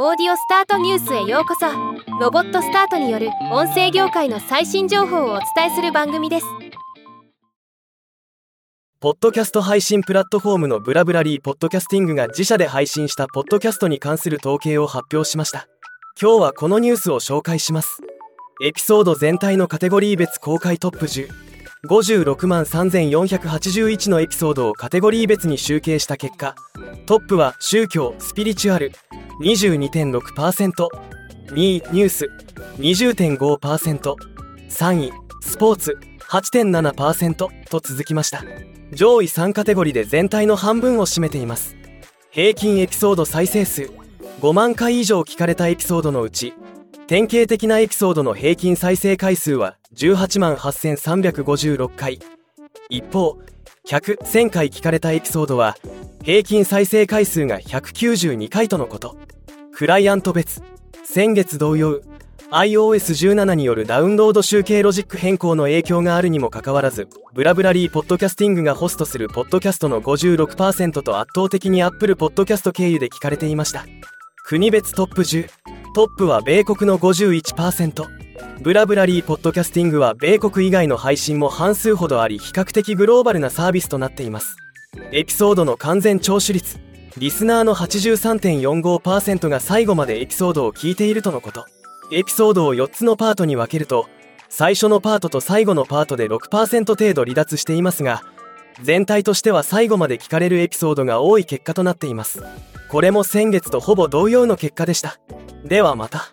[0.00, 1.66] オーディオスタートニュースへようこそ。
[2.20, 6.46] ロボットスタートによる音声業界の最新情報をお伝えする番組です。
[9.00, 15.66] ポッドキャスト配信プラットフォームのブラブラリーポッドキャスティングが自社で配信したポッドキャストに関する統計を発表しました。
[16.22, 18.00] 今日はこのニュースを紹介します。
[18.62, 21.28] エピソード全体のカテゴリー別公開トップ10
[21.88, 26.54] 56万3481のエピソードをカテゴリー別に集計した結果。
[27.06, 28.92] トップは宗教スピリチュアル。
[29.40, 30.88] 22.6%2
[31.54, 32.28] 位ニュース
[32.78, 38.44] 20.5%3 位スポーツ8.7%と続きました。
[38.92, 41.76] 上位3カテゴリーで全体の半分を占めています。
[42.30, 43.90] 平均エピソード再生数
[44.40, 46.54] 5万回以上聞かれたエピソードのうち
[47.06, 52.20] 典型的なエピソードの平均再生回数は18万8356回
[52.90, 53.38] 一方
[53.88, 55.76] 100,000回聞かれたエピソードは
[56.28, 59.16] 平均再生回数が192回とのこと。
[59.72, 60.62] クライアント別。
[61.02, 62.02] 先月同様
[62.50, 73.86] iOS17 によるダウンロード集計ロジック変更の影響があるにもかかわらずブラブラリーポッドキャスティングがホストするポッドキャストの56%と圧倒的に Apple ポッドキャスト経由で聞かれていました。
[74.44, 75.48] 国別トップ10
[75.94, 78.04] トップは米国の51%
[78.60, 84.58] ブラブラリーポッドキャスティングは米国以外の配信も半数ほどあり比較的グローバルなサービスとなっています。
[85.12, 86.78] エピソードの完全聴取率。
[87.16, 91.66] リスナーの83.45%が最後までエピソードを聞いているとのこと。
[92.10, 94.06] エピソードを4つのパートに分けると
[94.48, 98.22] 最初のパートと最後のパートで6%程度離脱していますが
[98.82, 102.42] 全体としては最後まで聞かれるエピソードが多い結果となっています。
[102.88, 105.18] これも先月とほぼ同様の結果でした。
[105.64, 106.32] ではまた。